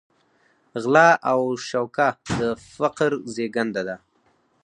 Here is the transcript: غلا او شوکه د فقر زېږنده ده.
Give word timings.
غلا 0.83 1.09
او 1.31 1.41
شوکه 1.67 2.07
د 2.39 2.41
فقر 2.75 3.11
زېږنده 3.33 3.81
ده. 3.87 3.97